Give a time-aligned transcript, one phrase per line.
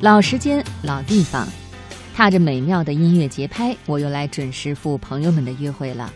[0.00, 1.48] 老时间，老地方，
[2.14, 6.12] 踏着美妙的音乐节拍，我又来准时赴朋友们的约会了。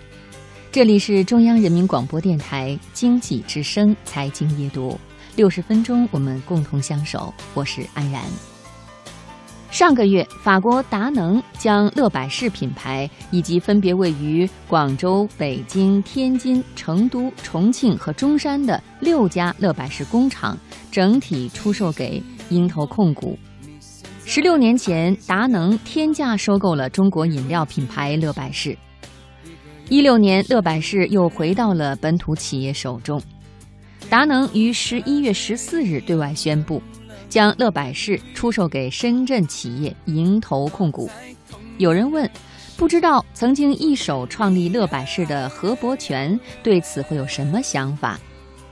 [0.70, 5.00] 这里是中央人民广播电台经济之声财经夜读，
[5.34, 7.32] 六十分钟，我们共同相守。
[7.54, 8.22] 我是安然。
[9.70, 20.58] 上个月，法国达能将乐百氏品牌以及分别位于广州、北京、天津、成都、重庆和中山的六家乐百氏工厂
[20.92, 23.38] 整体出售给鹰头控股。
[24.32, 28.78] 十六年前，达能天价收购了中国饮料品牌乐百氏。
[29.88, 33.20] 一六年，乐百氏又回到了本土企业手中。
[34.08, 36.80] 达能于十一月十四日对外宣布。
[37.28, 41.10] 将乐百氏出售给深圳企业盈投控股。
[41.78, 42.30] 有人问，
[42.76, 48.16] 不知道曾经一手创立乐百氏的何伯权对此会有什么想法？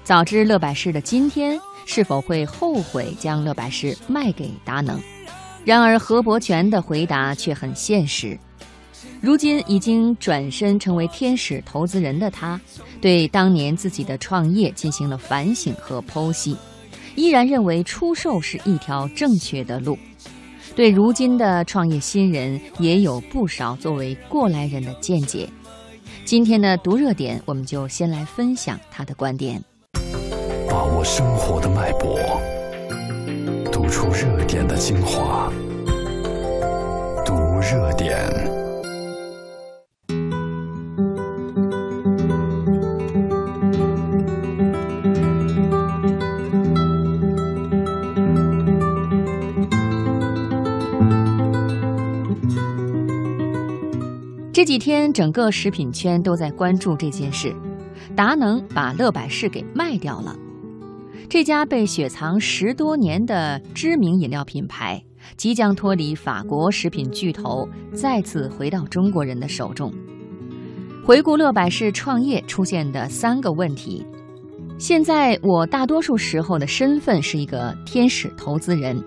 [0.04, 5.00] 早知乐百氏的今天，是否会后悔将乐百氏卖给达能？
[5.68, 8.38] 然而何伯权的回答却很现实。
[9.20, 12.58] 如今已经转身成为天使投资人的他，
[13.02, 16.56] 对当年自己的创业进行了反省和剖析。
[17.16, 19.98] 依然认为出售是一条正确的路，
[20.74, 25.46] 对如今的创业新人也有不少作为过来人的见解。
[26.24, 29.62] 今天的读热点，我们就先来分享他的观点。
[30.66, 32.18] 把握生活的脉搏，
[33.70, 35.47] 读出热点的精华，
[37.98, 38.16] 点。
[54.50, 57.54] 这几天，整个食品圈都在关注这件事。
[58.16, 60.34] 达能把乐百氏给卖掉了，
[61.28, 65.00] 这家被雪藏十多年的知名饮料品牌，
[65.36, 69.92] 即将脱离法国食品巨头，再次回到中国人的手中。
[71.04, 74.04] 回顾乐百氏创业出现的三个问题：
[74.78, 79.02] 现在我大多数时候的身份是一个天使投资人，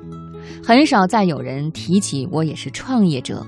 [0.63, 3.45] 很少再有人提起我也是创业者。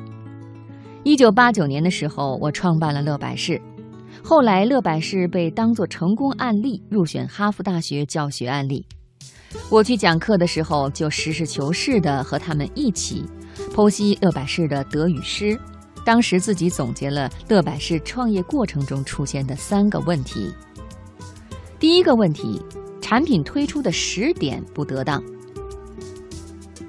[1.04, 3.60] 一九八九年的时候，我创办了乐百氏，
[4.24, 8.86] 后来乐百氏被当作成功案例入选哈佛大学教学案例。
[9.74, 13.26] 我去讲课的时候，就实事求是地和他们一起
[13.74, 15.60] 剖析乐百氏的得与失。
[16.06, 20.54] 当时自己总结了乐百氏创业过程中出现的三个问题。
[21.80, 22.64] 第一个问题，
[23.02, 25.24] 产品推出的时点不得当。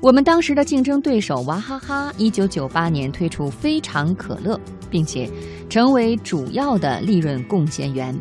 [0.02, 5.26] 我们当时的竞争对手娃哈哈，一九九八年推出非常可乐，并且
[5.70, 8.14] 成为主要的利润贡献源。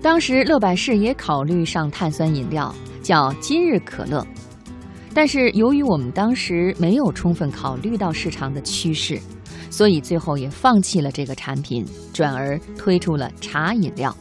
[0.00, 2.74] 当时乐百氏也考虑上碳酸饮料，
[3.08, 4.22] 叫今日可乐，
[5.14, 9.18] 但是由于我们当时没有充分考虑到市场的趋势，
[9.70, 14.14] 所以最后也放弃了这个产品，转而推出了茶饮料。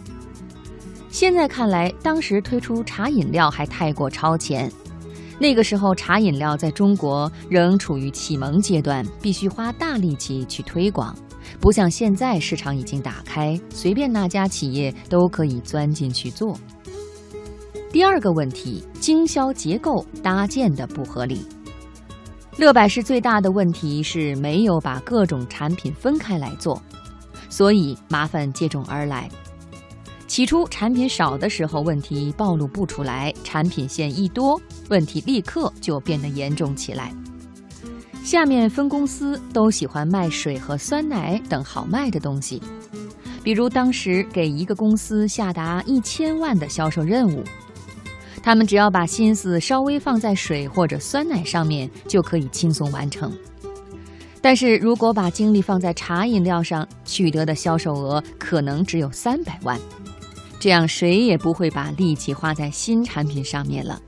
[1.10, 4.72] 现在看来，当时推出茶饮料还太过超前。
[5.38, 11.14] 那个时候，茶饮料在中国仍处于启蒙阶段，必须花大力气去推广，
[11.60, 16.58] 不像现在市场已经打开，随便哪家企业都可以钻进去做。
[17.98, 21.44] 第二个问题，经销结构搭建的不合理。
[22.56, 26.80] 乐百氏最大的问题是没有把各种产品分开来做，
[27.50, 29.28] 所以麻烦接踵而来。
[30.28, 37.12] 起初产品少的时候，问题暴露不出来；产品线一多，问题立刻就变得严重起来。
[38.24, 42.62] 下面分公司都喜欢卖水和酸奶等好卖的东西，
[43.42, 47.44] 比如当时给一个公司下达一千万的销售任务，
[48.42, 53.32] 他们只要把心思稍微放在水或者酸奶上面，就可以轻松完成。
[54.42, 59.78] 但是如果把精力放在茶饮料上，取得的销售额可能只有三百万。
[60.60, 64.02] 这样谁也不会把力气花在新产品上面了。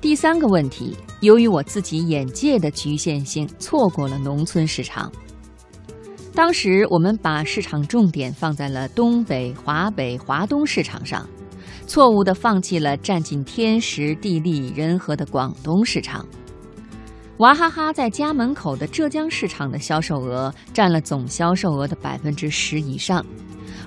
[0.00, 5.12] 第三个问题，由于我自己眼界的局限性，错过了农村市场。
[6.34, 11.28] 当时我们把市场重点放在了东北、华北、华东市场上，
[11.90, 16.24] 错误地放弃了占尽天时地利人和的广东市场。
[17.38, 23.26] 娃哈哈在家门口的浙江市场的销售额占了总销售额的百分之十以上。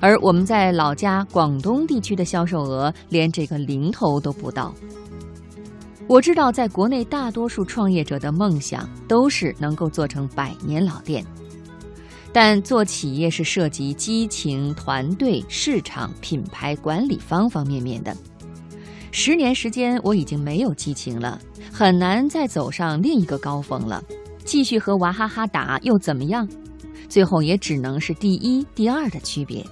[0.02, 4.76] 而我们在老家广东地区的销售额连这个零头都不到。
[6.06, 11.26] 我知道，在国内大多数创业者的梦想都是能够做成百年老店，
[12.34, 18.14] 但做企业是涉及激情、团队、市场、品牌管理方方面面的。
[19.12, 21.40] 十年时间，我已经没有激情了，
[21.72, 24.04] 很难再走上另一个高峰了。
[24.44, 26.50] 继续和娃哈哈打又怎么样？
[27.08, 29.64] 最后也只能是第一、第二的区别。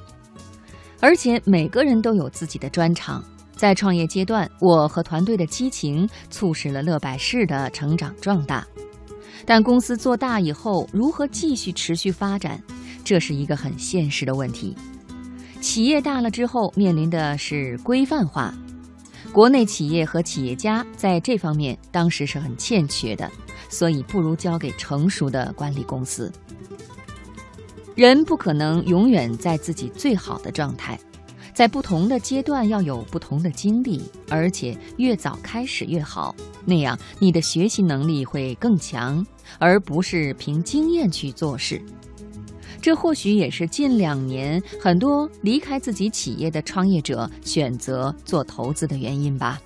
[0.99, 3.23] 而且每个人都有自己的专长。
[3.55, 8.65] 在创业阶段，我和团队的激情促使了乐百氏的成长壮大。
[9.45, 12.61] 但公司做大以后，如何继续持续发展，
[13.03, 14.75] 这是一个很现实的问题。
[15.59, 18.53] 企业大了之后，面临的是规范化。
[19.31, 23.31] 国内企业和企业家在这方面当时是很欠缺的，
[23.69, 26.31] 所以不如交给成熟的管理公司。
[27.95, 30.99] 人不可能永远在自己最好的状态，
[31.61, 36.35] 在不同的阶段要有不同的经历，而且越早开始越好，
[36.65, 39.23] 那样你的学习能力会更强，
[39.59, 41.79] 而不是凭经验去做事。
[42.81, 49.61] 这或许也是近两年很多离开自己企业的创业者选择做投资的原因吧。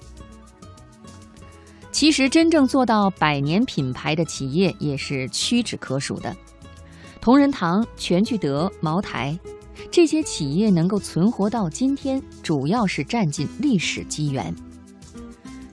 [1.93, 6.35] 其实，真正做到百年品牌的企业也是屈指可数的。
[7.21, 9.39] 同仁堂、全聚德、茅台
[9.91, 14.53] 这些企业能够存活到今天，主要是占尽历史机缘。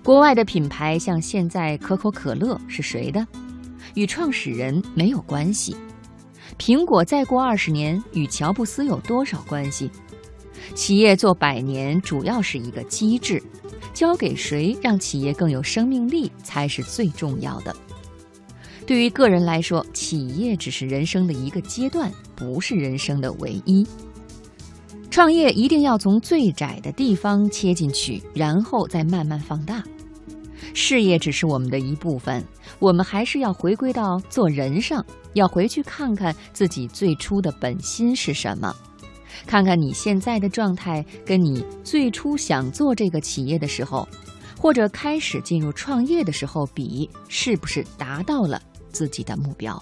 [0.03, 3.27] 国外的品牌像现在可口可乐是谁的？
[3.95, 5.77] 与创始人没有关系。
[6.59, 9.91] 苹果再过二十年与乔布斯有多少关系？
[10.75, 13.43] 企业做百年主要是一个机制，
[13.93, 17.75] 交给谁让企业更有生命力才是最重要的。
[18.93, 23.87] 对于个人来说，企业只是人生的一个阶段，不是人生的唯一。
[25.11, 29.83] 创业一定要从最窄的地方切进去，然后再慢慢放大。
[30.75, 32.45] 事业只是我们的一部分，
[32.81, 35.03] 我们还是要回归到做人上，
[35.33, 38.77] 要回去看看自己最初的本心是什么，
[39.47, 44.07] 看看你现在的状态跟你最初想做这个企业的时候，
[44.61, 48.61] 或者开始进入创业的时候比，是不是达到了
[48.93, 49.81] 自己的目标。